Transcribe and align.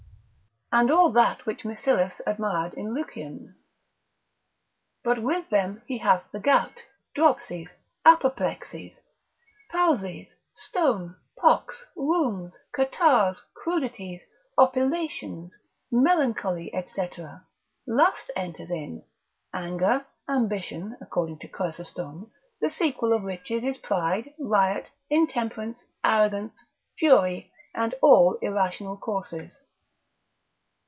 and 0.73 0.89
all 0.89 1.11
that 1.11 1.45
which 1.45 1.65
Misillus 1.65 2.13
admired 2.25 2.73
in 2.75 2.93
Lucian; 2.95 3.53
but 5.03 5.21
with 5.21 5.49
them 5.49 5.81
he 5.85 5.97
hath 5.97 6.23
the 6.31 6.39
gout, 6.39 6.83
dropsies, 7.13 7.67
apoplexies, 8.05 8.97
palsies, 9.69 10.29
stone, 10.55 11.13
pox, 11.37 11.85
rheums, 11.97 12.53
catarrhs, 12.73 13.43
crudities, 13.53 14.21
oppilations, 14.57 15.53
melancholy, 15.91 16.71
&c., 16.95 17.07
lust 17.85 18.31
enters 18.37 18.69
in, 18.71 19.03
anger, 19.53 20.05
ambition, 20.29 20.95
according 21.01 21.37
to 21.37 21.49
Chrysostom, 21.49 22.31
the 22.61 22.71
sequel 22.71 23.11
of 23.11 23.23
riches 23.23 23.61
is 23.65 23.75
pride, 23.79 24.33
riot, 24.39 24.85
intemperance, 25.09 25.83
arrogancy, 26.01 26.55
fury, 26.97 27.51
and 27.75 27.93
all 28.01 28.35
irrational 28.41 28.95
courses. 28.95 29.51